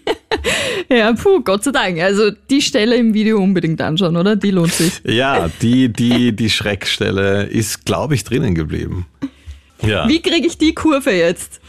[0.93, 1.99] Ja, puh, Gott sei Dank.
[1.99, 4.35] Also die Stelle im Video unbedingt anschauen, oder?
[4.35, 4.93] Die lohnt sich.
[5.03, 9.07] Ja, die, die, die Schreckstelle ist, glaube ich, drinnen geblieben.
[9.81, 10.07] Ja.
[10.07, 11.59] Wie kriege ich die Kurve jetzt?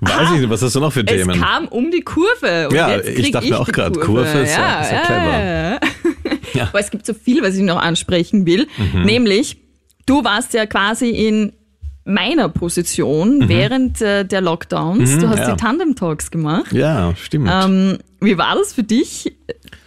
[0.00, 1.30] Weiß ah, ich nicht, was hast du noch für Themen?
[1.30, 2.68] Es kam um die Kurve.
[2.72, 5.80] ja, ich dachte mir auch gerade, Kurve, Kurve ist ja, ja, clever.
[6.54, 6.68] Ja.
[6.68, 8.68] Aber es gibt so viel, was ich noch ansprechen will.
[8.76, 9.02] Mhm.
[9.02, 9.56] Nämlich,
[10.06, 11.52] du warst ja quasi in
[12.04, 13.48] meiner Position mhm.
[13.48, 15.12] während äh, der Lockdowns.
[15.12, 15.54] Mhm, du hast ja.
[15.54, 16.72] die Tandem Talks gemacht.
[16.72, 17.50] Ja, stimmt.
[17.52, 19.32] Ähm, wie war das für dich,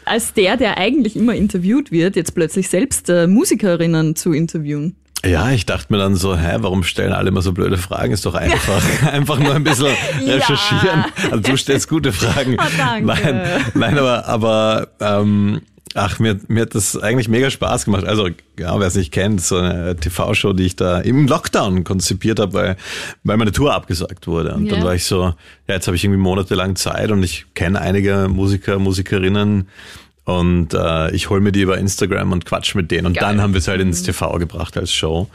[0.06, 4.95] als der, der eigentlich immer interviewt wird, jetzt plötzlich selbst äh, Musikerinnen zu interviewen?
[5.25, 8.13] Ja, ich dachte mir dann so, hä, warum stellen alle immer so blöde Fragen?
[8.13, 11.06] Ist doch einfach, einfach nur ein bisschen recherchieren.
[11.06, 11.32] Ja.
[11.32, 12.58] Also du stellst gute Fragen.
[12.60, 13.06] Oh, danke.
[13.06, 15.62] Nein, nein, aber, aber ähm,
[15.97, 18.05] Ach, mir, mir hat das eigentlich mega Spaß gemacht.
[18.05, 18.29] Also,
[18.60, 22.53] ja, wer es nicht kennt, so eine TV-Show, die ich da im Lockdown konzipiert habe,
[22.53, 22.77] weil,
[23.23, 24.53] weil meine Tour abgesagt wurde.
[24.53, 24.75] Und yeah.
[24.75, 25.23] dann war ich so,
[25.67, 29.67] ja, jetzt habe ich irgendwie monatelang Zeit und ich kenne einige Musiker, Musikerinnen,
[30.27, 33.07] und äh, ich hole mir die über Instagram und quatsch mit denen.
[33.07, 33.23] Und Geil.
[33.29, 35.29] dann haben wir es halt ins TV gebracht als Show.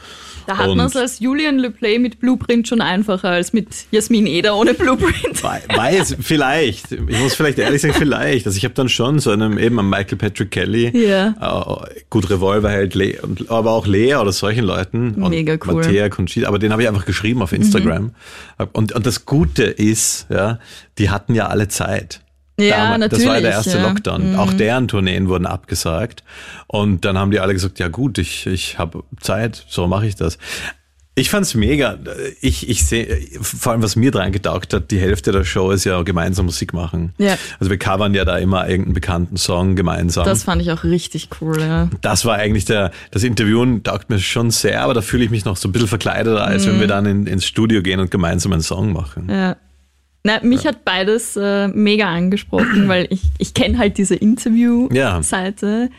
[0.45, 4.27] Da hat man es als Julian Le Play mit Blueprint schon einfacher als mit Jasmin
[4.27, 5.43] Eder ohne Blueprint.
[5.43, 6.91] Weiß, vielleicht.
[6.91, 8.45] Ich muss vielleicht ehrlich sagen, vielleicht.
[8.45, 11.87] Also ich habe dann schon so einem eben am Michael Patrick Kelly, ja.
[11.89, 12.97] äh, gut Revolver halt,
[13.49, 15.15] aber auch Lea oder solchen Leuten.
[15.29, 15.75] Mega cool.
[15.75, 18.03] Mattea Conchita, aber den habe ich einfach geschrieben auf Instagram.
[18.03, 18.67] Mhm.
[18.73, 20.59] Und, und das Gute ist, ja,
[20.97, 22.21] die hatten ja alle Zeit.
[22.59, 23.25] Ja, Damals, natürlich.
[23.25, 23.87] Das war der erste ja.
[23.87, 24.31] Lockdown.
[24.31, 24.39] Mhm.
[24.39, 26.23] Auch deren Tourneen wurden abgesagt.
[26.67, 30.15] Und dann haben die alle gesagt, ja gut, ich, ich habe Zeit, so mache ich
[30.15, 30.37] das.
[31.15, 31.99] Ich fand's mega.
[32.41, 35.83] Ich, ich sehe, vor allem was mir dran getaugt hat, die Hälfte der Show ist
[35.83, 37.13] ja gemeinsam Musik machen.
[37.19, 37.37] Ja.
[37.59, 40.25] Also wir covern ja da immer irgendeinen bekannten Song gemeinsam.
[40.25, 41.87] Das fand ich auch richtig cool, ja.
[42.01, 45.45] Das war eigentlich der, das Interviewen taugt mir schon sehr, aber da fühle ich mich
[45.45, 46.71] noch so ein bisschen verkleideter, als mhm.
[46.71, 49.29] wenn wir dann in, ins Studio gehen und gemeinsam einen Song machen.
[49.29, 49.55] Ja.
[50.23, 50.69] Na, mich ja.
[50.69, 55.89] hat beides äh, mega angesprochen, weil ich, ich kenne halt diese Interview-Seite.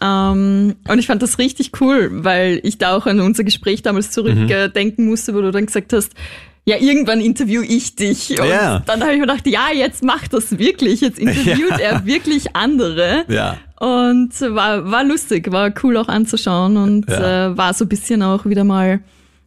[0.00, 0.32] Ja.
[0.32, 4.10] Ähm, und ich fand das richtig cool, weil ich da auch an unser Gespräch damals
[4.10, 5.10] zurückdenken mhm.
[5.10, 6.12] musste, wo du dann gesagt hast,
[6.68, 8.40] ja, irgendwann interview ich dich.
[8.40, 8.82] Und Ja.
[8.86, 11.00] dann habe ich mir gedacht, ja, jetzt macht das wirklich.
[11.00, 13.24] Jetzt interviewt er wirklich andere.
[13.28, 13.58] Ja.
[13.78, 18.46] Und war, war lustig, war cool auch anzuschauen und äh, war so ein bisschen auch
[18.46, 19.00] wieder mal,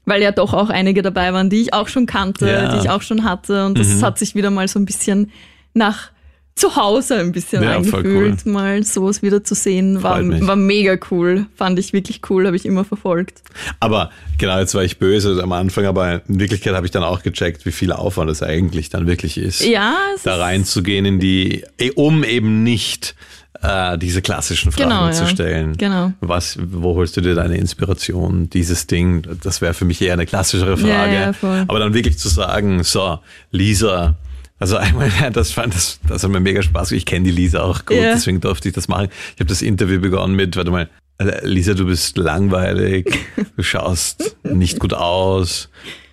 [0.05, 2.67] weil ja doch auch einige dabei waren, die ich auch schon kannte, Ja.
[2.67, 2.71] Mhm.
[2.73, 3.65] die ich auch schon hatte.
[3.65, 5.31] Und das hat sich wieder mal so ein bisschen
[5.73, 6.11] nach
[6.55, 10.03] zu Hause ein bisschen Ja, angefühlt, mal sowas wieder zu sehen.
[10.03, 11.45] War, war mega cool.
[11.55, 13.43] Fand ich wirklich cool, habe ich immer verfolgt.
[13.79, 17.23] Aber genau, jetzt war ich böse am Anfang, aber in Wirklichkeit habe ich dann auch
[17.23, 19.63] gecheckt, wie viel Aufwand es eigentlich dann wirklich ist.
[19.65, 23.15] Ja, Da reinzugehen in die, eh, um eben nicht
[23.61, 25.29] äh, diese klassischen Fragen Genau, zu ja.
[25.29, 25.77] stellen.
[25.77, 26.13] Genau.
[26.21, 28.49] Was, wo holst du dir deine Inspiration?
[28.49, 31.13] Dieses Ding, das wäre für mich eher eine klassischere Frage.
[31.13, 31.65] Ja, ja.
[31.67, 33.19] Aber dann wirklich zu sagen, so,
[33.51, 34.15] Lisa,
[34.59, 36.91] also einmal, das fand das, das hat mir mega Spaß.
[36.93, 38.13] Ich kenne die Lisa auch gut, Ja.
[38.13, 39.09] deswegen durfte ich das machen.
[39.35, 43.11] Ich habe das Interview begonnen mit, warte mal, äh, Lisa, du bist langweilig,
[43.57, 45.69] du schaust nicht gut aus,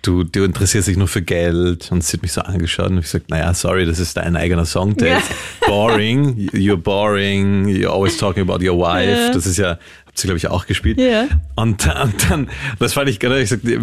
[0.07, 3.03] du, du interessierst dich nur für Geld und sie hat mich so angeschaut und ich
[3.05, 5.29] gesagt, naja, sorry, das ist dein eigener Songtext.
[5.67, 9.09] Boring, you're boring, you're always talking about your wife.
[9.11, 9.31] Ja.
[9.31, 9.71] Das ist ja,
[10.05, 10.99] habt ihr glaube ich auch gespielt.
[10.99, 11.25] Ja.
[11.55, 13.79] Und, dann- und dann, das fand ich gerade, ich sagte,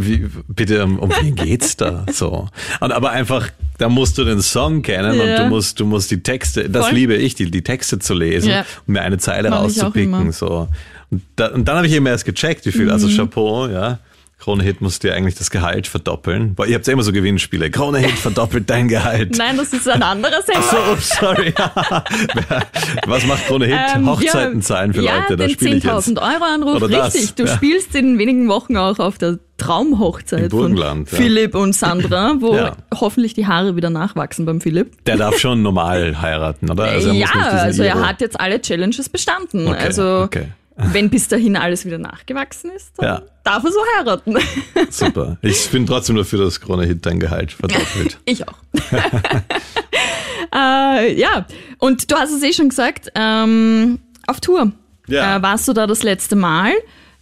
[0.49, 2.07] bitte, um, um wen geht's da?
[2.13, 2.49] So.
[2.81, 5.43] Und aber einfach, da musst du den Song kennen und Ja.
[5.45, 6.95] du musst, du musst die Texte, das Voll.
[6.95, 8.61] liebe ich, die, die Texte zu lesen Ja.
[8.87, 10.33] und mir eine Zeile Mach rauszupicken.
[10.33, 10.69] So.
[11.11, 13.17] Und, da, und dann habe ich eben erst gecheckt, wie viel, also Mhm.
[13.17, 13.99] Chapeau, ja.
[14.45, 16.55] Krone Hit musst dir eigentlich das Gehalt verdoppeln.
[16.55, 17.71] Boah, ihr habt ja immer so Gewinnspiele.
[17.71, 19.35] Krone Hit verdoppelt dein Gehalt.
[19.39, 20.63] Nein, das ist ein anderer Sender.
[20.63, 21.55] So, ups, sorry.
[23.07, 23.79] Was macht Krone Hit?
[23.97, 26.09] Ähm, Hochzeiten zahlen für ja, Leute, da spiele ich jetzt.
[26.09, 27.37] 10.000 Euro Anruf, Oder das, richtig.
[27.37, 27.55] Du ja.
[27.57, 30.95] spielst in wenigen Wochen auch auf der Traumhochzeit von ja.
[31.07, 32.77] Philipp und Sandra, wo Ja.
[32.95, 35.07] hoffentlich die Haare wieder nachwachsen beim Philipp.
[35.07, 36.85] Der darf schon normal heiraten, oder?
[36.85, 39.69] Also ja, also er hat jetzt alle Challenges bestanden.
[39.69, 40.49] Okay, also okay.
[40.77, 43.23] Wenn bis dahin alles wieder nachgewachsen ist, dann Ja.
[43.45, 44.37] darf er so heiraten.
[44.91, 45.37] Super.
[45.43, 48.19] Ich bin trotzdem dafür, dass Krone Hit dein Gehalt verdoppelt.
[48.25, 48.55] Ich auch.
[50.55, 51.47] äh, ja,
[51.79, 54.73] und du hast es eh schon gesagt, ähm, auf Tour
[55.07, 55.37] Ja.
[55.37, 56.73] äh, warst du da das letzte Mal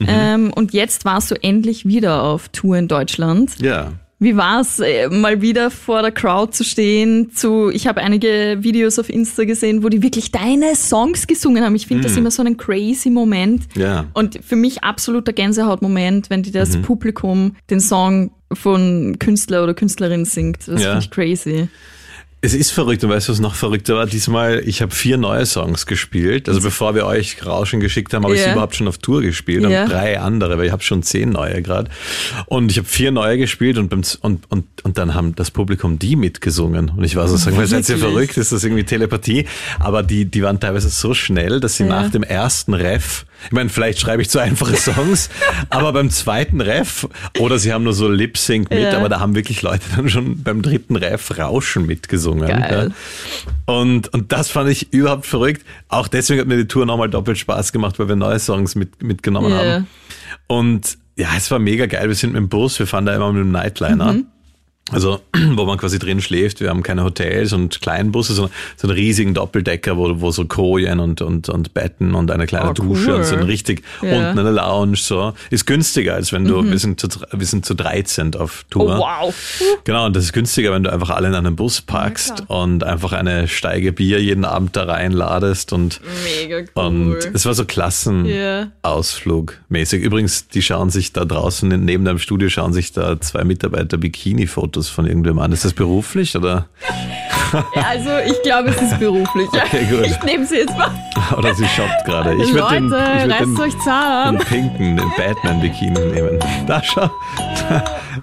[0.05, 3.53] ähm, und jetzt warst du endlich wieder auf Tour in Deutschland.
[3.61, 3.93] Ja.
[4.23, 7.33] Wie war's, äh, mal wieder vor der Crowd zu stehen?
[7.35, 11.75] Zu, ich habe einige Videos auf Insta gesehen, wo die wirklich deine Songs gesungen haben.
[11.75, 13.65] Ich finde das immer so einen crazy Moment.
[13.75, 14.05] Ja.
[14.15, 16.83] Und für mich absoluter Gänsehautmoment, wenn die das Mhm.
[16.83, 20.69] Publikum den Song von Künstler oder Künstlerin singt.
[20.69, 20.91] Das Ja.
[20.93, 21.69] finde ich crazy.
[22.45, 24.05] Es ist verrückt und weißt du, was noch verrückter war?
[24.07, 26.49] Diesmal, ich habe vier neue Songs gespielt.
[26.49, 28.47] Also bevor wir euch Rauschen geschickt haben, habe ich Ja.
[28.47, 29.85] sie überhaupt schon auf Tour gespielt Ja.
[29.85, 31.89] und drei andere, weil ich habe schon zehn neue gerade.
[32.47, 36.01] Und ich habe vier neue gespielt und, beim, und, und, und dann haben das Publikum
[36.01, 36.89] die mitgesungen.
[36.91, 38.37] Und ich war so, sagen wir, seid ihr verrückt?
[38.37, 39.47] Ist das irgendwie Telepathie?
[39.79, 41.91] Aber die, die waren teilweise so schnell, dass sie Ja.
[41.91, 45.31] nach dem ersten Ref, ich meine, vielleicht schreibe ich zu einfache Songs,
[45.71, 47.07] aber beim zweiten Ref,
[47.39, 48.97] oder sie haben nur so Lip-Sync mit, Ja.
[48.99, 52.49] aber da haben wirklich Leute dann schon beim dritten Ref Rauschen mitgesungen.
[52.49, 52.87] Ja.
[53.67, 55.65] Und, und das fand ich überhaupt verrückt.
[55.89, 59.03] Auch deswegen hat mir die Tour nochmal doppelt Spaß gemacht, weil wir neue Songs mit,
[59.03, 59.57] mitgenommen Ja.
[59.59, 59.87] haben.
[60.47, 62.09] Und ja, es war mega geil.
[62.09, 64.15] Wir sind mit dem Bus, wir fahren da immer mit dem Nightliner.
[64.15, 64.27] Mhm.
[64.90, 65.21] Also,
[65.55, 66.61] wo man quasi drin schläft.
[66.61, 70.99] Wir haben keine Hotels und Kleinbusse, sondern so einen riesigen Doppeldecker, wo, wo so Kojen
[70.99, 73.14] und, und, und Betten und eine kleine Oh, Dusche cool.
[73.14, 74.09] und so ein richtig Ja.
[74.21, 74.27] Mhm.
[74.27, 75.35] unten eine Lounge, so.
[75.51, 78.99] Ist günstiger, als wenn du, wir sind zu, wir sind zu 13 auf Oh, Tour.
[78.99, 79.35] wow.
[79.85, 82.62] Genau, und das ist günstiger, wenn du einfach alle in einen Bus packst klar.
[82.64, 86.85] und einfach eine Steige Bier jeden Abend da reinladest und, Mega cool.
[86.87, 89.59] und es war so Klassenausflug Ja.
[89.68, 90.03] mäßig.
[90.03, 94.72] Übrigens, die schauen sich da draußen, neben deinem Studio schauen sich da zwei Mitarbeiter Bikini-Fotos
[94.77, 95.53] von irgendwem an.
[95.53, 96.67] Ist das beruflich oder,
[97.53, 99.49] Ja, also ich glaube, es ist beruflich.
[99.53, 100.07] Okay, gut.
[100.07, 100.91] Ich nehme sie jetzt mal.
[101.37, 102.35] oder sie shoppt gerade?
[102.35, 106.39] Ich würde den, ich würd den, euch den pinken, den Batman-Bikini nehmen.
[106.67, 107.11] Da schau.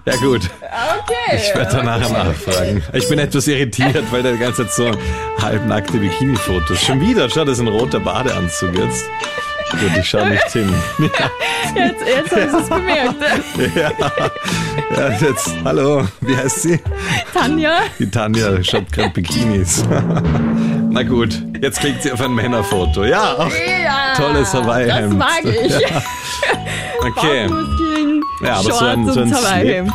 [0.06, 0.48] Ja gut.
[0.60, 1.36] Okay.
[1.36, 2.82] Ich werde da nachher nachfragen.
[2.92, 4.90] Ich bin etwas irritiert, weil der ganze Zeit so
[5.42, 6.80] halbnackte Bikini-Fotos.
[6.80, 9.04] Schon wieder, schau, das ist ein roter Badeanzug jetzt.
[9.70, 10.72] Gut, ich schaue nicht hin.
[11.74, 13.14] Jetzt, jetzt haben sie es bemerkt.
[13.76, 13.92] Ja,
[14.96, 16.80] ja, jetzt, hallo, wie heißt sie?
[17.32, 17.74] Tanja.
[17.98, 19.84] Die Tanja schaut gerade Bikinis.
[20.90, 23.04] Na gut, jetzt klickt sie auf ein Männerfoto.
[23.04, 25.16] Ja, auch Ja, tolles Das Hawaii-Hemd.
[25.18, 25.74] mag ich.
[27.02, 27.48] Okay.
[28.44, 29.92] Ja, aber so Shorts ein, so ein und Slip, Hawaii-Hemd.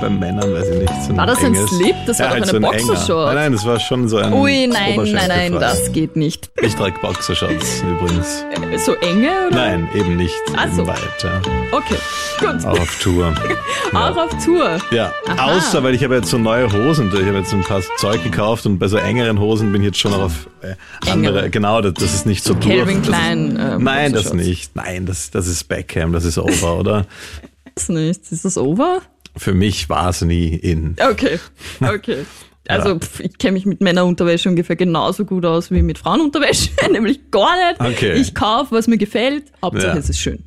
[0.00, 1.02] Bei Männern weiß ich nicht.
[1.02, 1.70] So ein War das ein enges.
[1.70, 1.94] Slip?
[2.06, 2.62] Das war doch halt eine so ein.
[2.62, 3.26] Boxershort.
[3.26, 6.50] Nein, nein, das war schon so ein Ui, nein, nein, nein, das geht nicht.
[6.62, 8.44] Ich trage Boxershorts übrigens.
[8.72, 9.56] Äh, So enge oder?
[9.56, 10.34] Nein, eben nicht.
[10.56, 10.86] Ach Eben so.
[10.86, 11.40] weit, ja.
[11.72, 11.96] Okay,
[12.40, 12.64] gut.
[12.64, 13.34] Auch auf Tour.
[13.92, 14.78] Auch auf Tour.
[14.90, 15.56] Ja, Aha.
[15.56, 18.66] außer, weil ich habe jetzt so neue Hosen, ich habe jetzt ein paar Zeug gekauft
[18.66, 20.74] und bei so engeren Hosen bin ich jetzt schon noch auf äh,
[21.10, 21.50] andere, Engere.
[21.50, 22.66] genau, das, das ist nicht so, durch.
[22.66, 24.74] Calvin das ist- Klein, ähm, Nein, das nicht.
[24.76, 27.06] Nein, das, das ist Beckham, das ist over, oder?
[27.76, 28.32] Weiß nicht.
[28.32, 29.00] Ist das over?
[29.36, 30.96] Für mich war es nie in.
[31.00, 31.38] Okay,
[31.80, 32.18] okay.
[32.68, 37.30] Also pf, ich kenne mich mit Männerunterwäsche ungefähr genauso gut aus wie mit Frauenunterwäsche, nämlich
[37.30, 37.80] gar nicht.
[37.80, 38.14] Okay.
[38.14, 39.44] Ich kaufe, was mir gefällt.
[39.62, 39.96] Hauptsache Ja.
[39.96, 40.42] es ist schön.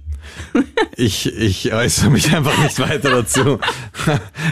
[0.98, 3.58] Ich, ich äußere mich einfach nicht weiter dazu.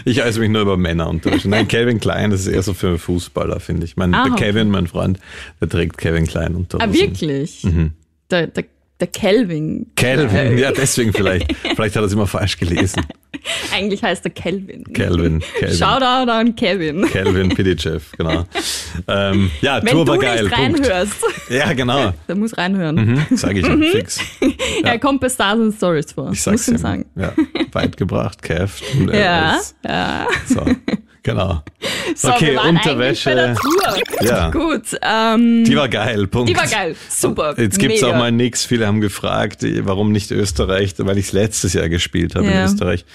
[0.05, 1.49] Ich äußere mich nur über Männer unterwäsche.
[1.49, 3.97] Nein, Calvin Klein, das ist eher so für Fußballer, finde ich.
[3.97, 4.45] Mein, Ah, der okay.
[4.45, 5.19] Kevin, mein Freund,
[5.59, 6.79] der trägt Calvin Klein unter.
[6.79, 7.65] Ah, wirklich?
[7.65, 7.91] Mhm.
[8.31, 8.63] Der, der,
[8.99, 9.91] der Kelvin.
[9.95, 11.55] Calvin, ja, deswegen vielleicht.
[11.75, 13.05] Vielleicht hat er es immer falsch gelesen.
[13.73, 14.83] Eigentlich heißt er Kelvin.
[14.93, 15.77] Calvin, Calvin.
[15.77, 17.03] Shoutout an Kevin.
[17.07, 18.45] Calvin Pidichev, genau.
[19.07, 20.43] Ähm, ja, Wenn Tour du war geil.
[20.45, 20.79] nicht Punkt.
[20.89, 21.13] reinhörst,
[21.49, 22.13] Ja, genau.
[22.27, 22.95] der muss reinhören.
[23.29, 24.19] Mhm, Sage ich ja, fix.
[24.83, 26.31] Er kommt bei Stars and Stories vor.
[26.31, 26.77] Ich sag's muss ich ihm.
[26.79, 27.05] sagen.
[27.15, 27.33] Ja,
[27.73, 28.81] weit gebracht, Kev.
[29.13, 30.27] Ja, ja.
[30.47, 30.65] So,
[31.23, 31.61] genau.
[32.15, 33.53] So, okay, Unterwäsche.
[34.21, 34.49] Ja.
[34.51, 36.49] Gut, ähm, Die war geil, Punkt.
[36.49, 36.95] die war geil.
[37.09, 37.53] Super.
[37.59, 38.13] Jetzt gibt's Mega.
[38.13, 38.63] auch mal nix.
[38.65, 42.51] Viele haben gefragt, warum nicht Österreich, weil ich letztes Jahr gespielt habe Ja.
[42.61, 43.05] in Österreich.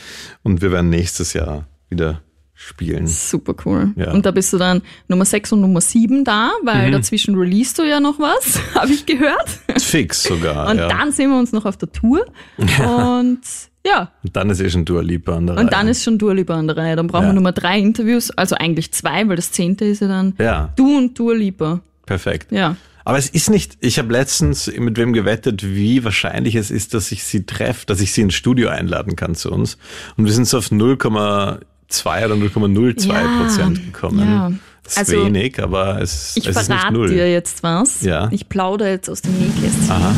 [0.42, 2.20] Und wir werden nächstes Jahr wieder
[2.54, 3.06] spielen.
[3.06, 3.92] Super cool.
[3.96, 4.12] Ja.
[4.12, 6.92] Und da bist du dann Nummer 6 und Nummer 7 da, weil Mhm.
[6.92, 9.48] dazwischen releasest du ja noch was, habe ich gehört.
[9.80, 10.70] Fix sogar.
[10.70, 10.88] Und ja.
[10.88, 12.26] dann sehen wir uns noch auf der Tour.
[12.58, 13.40] Und
[13.86, 15.70] ja, Und dann ist eh schon Dua Lipa an der und Reihe.
[15.70, 16.96] dann ist schon Dua Lipa an der Reihe.
[16.96, 17.28] Dann brauchen Ja.
[17.30, 20.96] wir Nummer drei Interviews, also eigentlich zwei, weil das zehnte ist ja dann Ja, du
[20.98, 21.80] und Dua Lipa.
[22.06, 22.52] perfekt.
[22.52, 22.76] Ja.
[23.04, 27.10] Aber es ist nicht, ich habe letztens mit wem gewettet, wie wahrscheinlich es ist, dass
[27.10, 29.76] ich sie treffe, dass ich sie ins Studio einladen kann zu uns.
[30.16, 34.20] Und wir sind so auf 0,2 oder 0,02 Ja, Prozent gekommen.
[34.28, 34.52] ja.
[34.84, 37.08] Das ist Also, wenig, aber es, Ich es ist nicht verrate null.
[37.08, 38.02] dir jetzt was.
[38.02, 38.28] Ja.
[38.32, 39.90] Ich plaudere jetzt aus dem Nähkästchen.
[39.90, 40.14] Aha.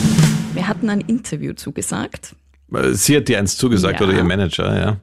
[0.55, 2.35] Wir hatten ein Interview zugesagt.
[2.93, 4.07] Sie hat dir eins zugesagt Ja.
[4.07, 4.97] oder ihr Manager, ja.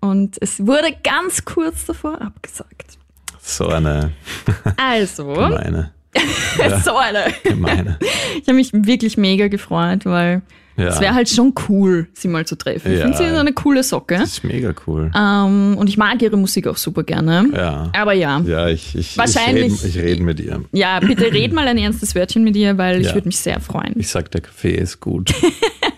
[0.00, 2.98] Und es wurde ganz kurz davor abgesagt.
[3.40, 4.12] So eine
[4.76, 5.92] Also, gemeine,
[6.84, 7.24] so eine.
[7.44, 7.98] gemeine.
[8.40, 10.42] Ich habe mich wirklich mega gefreut, weil
[10.76, 10.88] Ja.
[10.88, 12.92] es wäre halt schon cool, sie mal zu treffen.
[12.92, 13.04] Ich Ja.
[13.04, 14.18] finde sie ist eine coole Socke.
[14.18, 15.10] Das ist mega cool.
[15.16, 17.48] Ähm, und ich mag ihre Musik auch super gerne.
[17.54, 17.90] Ja.
[17.96, 18.40] Aber ja.
[18.40, 20.62] Ja, ich, ich, Wahrscheinlich- ich rede ich red mit ihr.
[20.72, 23.94] Ja, bitte red mal ein ernstes Wörtchen mit ihr, weil ich würde mich sehr freuen.
[23.96, 25.32] Ich sag, der Kaffee ist gut.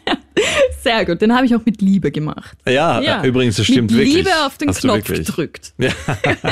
[0.89, 2.57] Sehr gut, den habe ich auch mit Liebe gemacht.
[2.67, 3.23] Ja, Ja.
[3.25, 4.15] übrigens, das stimmt mit wirklich.
[4.17, 5.73] Liebe auf den Hast du Knopf gedrückt.
[5.79, 5.91] Ja.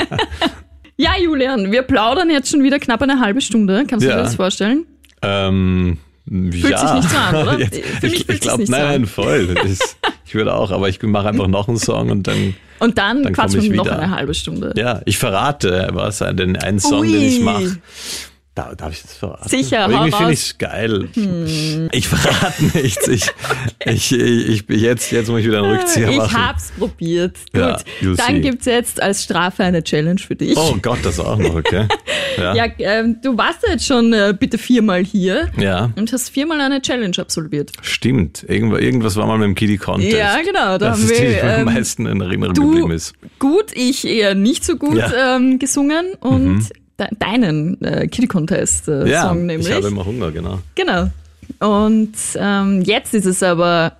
[0.99, 3.85] Ja, Julian, wir plaudern jetzt schon wieder knapp eine halbe Stunde.
[3.87, 4.15] Kannst du Ja.
[4.17, 4.85] dir das vorstellen?
[5.21, 6.77] Ähm, Fühlt ja.
[6.79, 7.59] sich nicht so an, oder?
[7.59, 9.05] Jetzt, Für mich ich fühlt ich sich's nicht nein, so nein, an.
[9.05, 9.47] voll.
[9.53, 12.97] Das ist, ich würde auch, aber ich mache einfach noch einen Song und dann, Und
[12.97, 14.73] dann, Dann quatschen wir noch eine halbe Stunde.
[14.75, 17.11] ja, ich verrate was, den einen Song, Ui.
[17.11, 17.77] den ich mache.
[18.57, 19.47] Da, darf ich das verraten?
[19.47, 20.25] Sicher, Aber irgendwie finde.
[20.25, 20.33] Hm.
[20.33, 21.09] ich es geil.
[21.91, 23.07] Ich, ich verrate nichts.
[23.07, 23.25] Ich,
[23.85, 26.47] ich, ich, ich, jetzt, jetzt muss ich wieder einen Rückzieher ich machen.
[26.47, 27.37] hab's probiert.
[27.53, 28.41] Ja, Gut, dann see.
[28.41, 30.57] gibt's jetzt als Strafe eine Challenge für dich.
[30.57, 31.87] Oh Gott, das auch noch, okay.
[32.37, 32.55] Ja.
[32.55, 35.91] Ja, ähm, du warst ja jetzt schon äh, bitte viermal hier ja.
[35.95, 37.71] und hast viermal eine Challenge absolviert.
[37.81, 40.17] Stimmt, irgendwas, irgendwas war mal mit dem Kiddie Contest.
[40.17, 42.69] Ja, genau, da das haben ist die, die mir am ähm, meisten in Erinnerung Du
[42.69, 43.13] geblieben ist.
[43.37, 45.35] gut, ich eher nicht so gut Ja.
[45.35, 49.67] ähm, gesungen und de deinen äh, Kitty Contest äh, Ja, Song nämlich.
[49.67, 50.59] ich habe immer Hunger, genau.
[50.75, 51.09] Genau.
[51.59, 53.97] Und ähm, jetzt ist es aber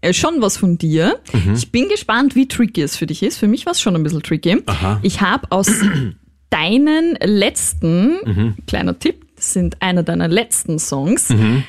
[0.00, 1.18] äh, schon was von dir.
[1.32, 1.54] Mhm.
[1.54, 3.38] Ich bin gespannt, wie tricky es für dich ist.
[3.38, 4.62] Für mich war es schon ein bisschen tricky.
[4.66, 4.98] Aha.
[5.02, 5.68] Ich habe aus
[6.50, 8.54] deinen letzten, Mhm.
[8.66, 11.64] kleiner Tipp, das sind einer deiner letzten Songs, Mhm.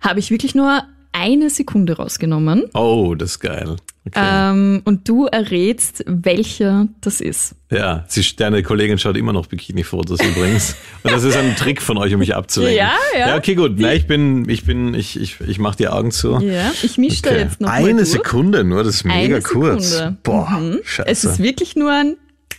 [0.00, 2.64] habe ich wirklich nur eine Sekunde rausgenommen.
[2.74, 3.76] Oh, das ist geil.
[4.06, 4.18] Okay.
[4.20, 7.54] Ähm, und du errätst, welcher das ist.
[7.70, 10.74] Ja, sie, deine Kollegin schaut immer noch Bikini-Fotos übrigens.
[11.04, 12.78] Und das ist ein Trick von euch, um mich abzulenken.
[12.78, 13.28] Ja, ja.
[13.28, 13.78] Ja, okay, gut.
[13.78, 16.38] Nein, ich bin, ich bin, ich, ich, ich mach die Augen zu.
[16.40, 17.38] Ja, ich mische da Okay.
[17.40, 18.08] jetzt noch Eine durch.
[18.10, 19.90] Sekunde nur, das ist mega Eine kurz.
[19.92, 20.18] Sekunde.
[20.24, 20.78] Boah, Mhm.
[20.82, 21.08] scheiße.
[21.08, 22.16] Es ist wirklich nur ein.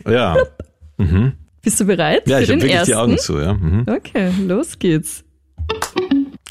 [0.09, 0.37] ja.
[1.61, 2.27] Bist du bereit?
[2.27, 2.91] ja, für ich habe wirklich ersten?
[2.91, 3.39] die Augen zu.
[3.39, 3.53] Ja.
[3.53, 3.85] Mhm.
[3.87, 5.23] Okay, los geht's.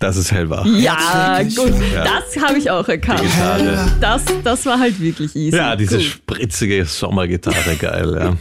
[0.03, 0.67] Das ist hellwach.
[0.67, 1.73] Ja, gut.
[1.95, 2.05] Ja.
[2.05, 3.23] Das habe ich auch erkannt.
[3.23, 3.93] Gitarre.
[4.01, 5.57] Das, das war halt wirklich easy.
[5.57, 6.05] Ja, diese Gut.
[6.07, 8.17] spritzige Sommergitarre, geil.
[8.19, 8.37] Ja.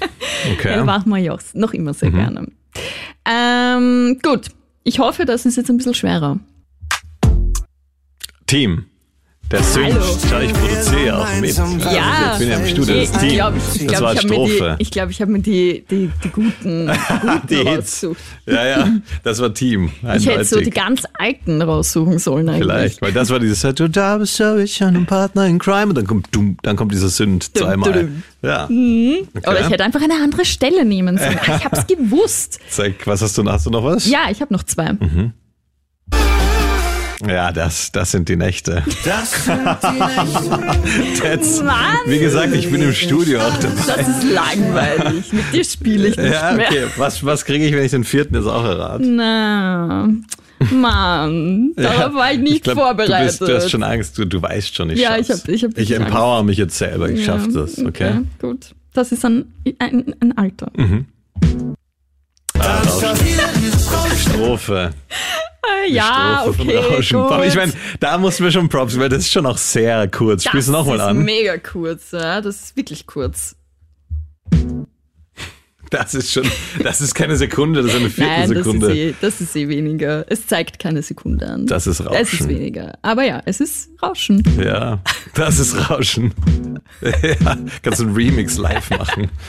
[0.54, 0.72] Okay.
[0.78, 1.96] Ja, machen wir ja auch noch immer Mhm.
[1.96, 2.48] sehr gerne.
[3.26, 4.48] Ähm, gut.
[4.84, 6.40] Ich hoffe, das ist jetzt ein bisschen schwerer.
[8.48, 8.86] Team.
[9.52, 9.98] Der singt.
[10.30, 11.58] Schau, ich produziere auch mit.
[11.58, 12.32] Ja.
[12.34, 12.96] Ich bin ja im Studio.
[12.96, 14.76] Das ich glaube, ich, glaub, war ich habe mir, Strophe.
[14.78, 18.18] die- ich glaub, ich hab mir die, die, die guten, die guten Die rausgesucht.
[18.46, 18.88] Ja, ja,
[19.24, 19.92] das war Team.
[20.16, 20.74] Ich hätte so die Eindeutig.
[20.74, 22.64] ganz alten raussuchen sollen eigentlich.
[22.64, 25.96] Vielleicht, weil das war dieses Your job is so ich ein Partner in Crime und
[25.96, 28.08] dann kommt dumm, dann kommt dieser Sünd zweimal.
[28.42, 28.66] Ja.
[28.68, 31.38] Oder ich hätte einfach eine andere Stelle nehmen sollen.
[31.44, 32.60] Ich habe es gewusst.
[32.70, 33.52] Zeig, was hast du noch?
[33.52, 34.08] Hast du noch was?
[34.10, 34.94] Ja, ich habe noch zwei.
[34.94, 35.34] Mhm.
[37.28, 38.84] Ja, das, das sind die Nächte.
[39.06, 41.64] Das sind die Nächte.
[41.64, 41.98] Mann!
[42.08, 43.76] wie gesagt, ich bin im Studio auch dabei.
[43.96, 45.32] Das ist langweilig.
[45.32, 46.68] Mit dir spiele ich nicht Ja, mehr.
[46.68, 46.86] okay.
[46.98, 49.04] Was, was kriege ich, wenn ich den vierten jetzt auch errate?
[49.06, 50.10] Na,
[50.72, 53.40] Mann, darauf war ich nicht glaub, vorbereitet.
[53.42, 55.30] Du, bist, du hast schon Angst, du, du weißt schon, ich Ja, schaff's.
[55.30, 58.22] ich hab- ich hab Ich empower mich jetzt selber, ich schaff das, okay?
[58.40, 58.74] Gut.
[58.94, 59.46] Das ist ein,
[59.80, 60.72] ein, ein Alter.
[60.76, 61.06] Mhm.
[62.56, 63.18] Rauschen.
[64.18, 64.92] Strophe.
[65.90, 67.22] Ja, Strophe okay, von Rauschen.
[67.22, 67.46] gut.
[67.46, 70.44] Ich meine, da mussten wir schon Props, weil das ist schon auch sehr kurz.
[70.44, 71.24] Spielst du nochmal Das ist an?
[71.24, 72.42] mega kurz, ja.
[72.42, 73.56] Das ist wirklich kurz.
[75.92, 76.50] Das ist schon,
[76.84, 78.98] das ist keine Sekunde, das ist eine Nein, das ist, Viertelsekunde.
[78.98, 80.26] eh, das ist eh weniger.
[80.30, 81.68] Es zeigt keine Sekunde an.
[81.68, 82.48] Das ist Es ist Rauschen.
[82.50, 82.98] weniger.
[83.04, 84.42] Aber ja, es ist Rauschen.
[84.64, 85.00] Ja,
[85.36, 86.34] das ist Rauschen.
[87.02, 89.30] ja, kannst du einen Remix live machen.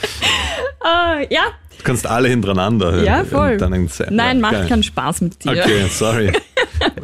[0.85, 1.43] Ah, ja,
[1.77, 3.05] Du kannst alle hintereinander hören.
[3.05, 3.57] ja, voll.
[4.09, 4.67] Nein, macht geil.
[4.67, 5.51] keinen Spaß mit dir.
[5.51, 6.33] Okay, sorry.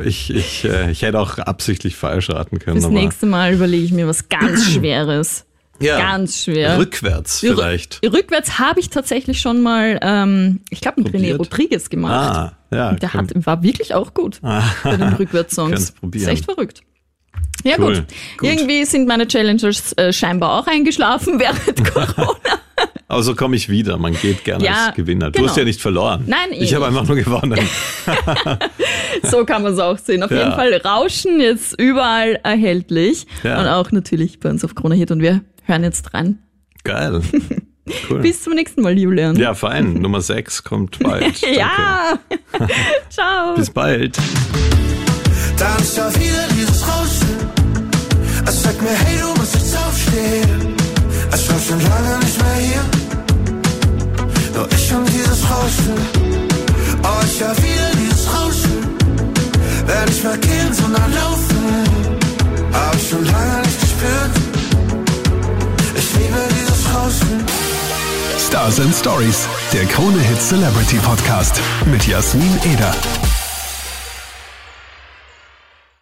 [0.03, 2.83] Ich, ich, äh, ich hätte auch absichtlich falsch raten können.
[2.83, 5.45] Aber nächste Mal überlege ich mir was ganz Schweres.
[5.79, 6.77] Ja, Ganz schwer.
[6.77, 7.99] Rückwärts Rü- vielleicht.
[8.03, 11.35] Rückwärts habe ich tatsächlich schon mal, ähm, ich glaube, mit René?
[11.35, 12.13] Rodriguez gemacht.
[12.13, 12.93] Ah, ja.
[12.93, 14.39] Der hat, war wirklich auch gut
[14.83, 15.71] bei den Rückwärtssongs.
[15.73, 16.29] Kannst Ist probieren.
[16.29, 16.81] echt verrückt.
[17.63, 18.05] Ja Cool, gut.
[18.37, 18.49] gut.
[18.49, 22.37] Irgendwie sind meine Challengers äh, scheinbar auch eingeschlafen während Corona.
[23.07, 23.97] Aber so komme ich wieder.
[23.97, 25.31] Man geht gerne Ja, als Gewinner.
[25.31, 25.49] Du genau.
[25.49, 26.23] hast ja nicht verloren.
[26.27, 26.99] Nein, eh Ich habe nicht.
[26.99, 27.59] einfach nur gewonnen.
[29.23, 30.23] So kann man es auch sehen.
[30.23, 30.37] Auf Ja.
[30.37, 33.25] jeden Fall Rauschen jetzt überall erhältlich.
[33.43, 33.59] Ja.
[33.59, 35.11] Und auch natürlich bei uns auf Krone Hit.
[35.11, 36.39] Und wir hören jetzt rein.
[36.83, 37.21] Geil.
[38.07, 38.19] Cool.
[38.19, 39.35] Bis zum nächsten Mal, Julian.
[39.35, 39.95] ja, fein.
[39.95, 41.41] Nummer 6 kommt bald.
[41.57, 42.19] Ja.
[43.09, 43.55] Ciao.
[43.55, 44.15] Bis bald.
[45.57, 47.49] Dann schon wieder dieses Rauschen.
[48.45, 50.75] Es sagt mir, hey, du musst jetzt aufstehen.
[51.31, 52.81] Es war schon lange nicht mehr hier.
[54.55, 55.97] Nur ich und dieses Rauschen.
[57.01, 58.08] Oh, ich hör wieder dieses Rauschen.
[59.89, 61.83] Wär nicht mehr gehen, sondern laufen.
[62.71, 64.31] Hab ich schon lange nicht gespürt.
[65.95, 67.43] Ich liebe dieses Rauschen.
[68.37, 71.59] Stars and Stories, der Krone Hit Celebrity Podcast
[71.91, 72.93] mit Jasmin Eder.